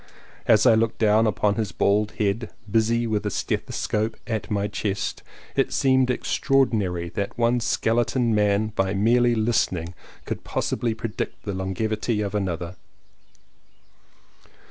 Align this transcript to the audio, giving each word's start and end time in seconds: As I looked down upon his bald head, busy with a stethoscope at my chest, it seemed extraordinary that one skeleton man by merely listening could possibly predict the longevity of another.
As 0.47 0.65
I 0.65 0.73
looked 0.73 0.97
down 0.97 1.27
upon 1.27 1.53
his 1.57 1.71
bald 1.71 2.13
head, 2.13 2.49
busy 2.67 3.05
with 3.05 3.23
a 3.23 3.29
stethoscope 3.29 4.17
at 4.25 4.49
my 4.49 4.65
chest, 4.67 5.21
it 5.55 5.71
seemed 5.71 6.09
extraordinary 6.09 7.09
that 7.09 7.37
one 7.37 7.59
skeleton 7.59 8.33
man 8.33 8.69
by 8.69 8.95
merely 8.95 9.35
listening 9.35 9.93
could 10.25 10.43
possibly 10.43 10.95
predict 10.95 11.43
the 11.43 11.53
longevity 11.53 12.19
of 12.21 12.33
another. 12.33 12.77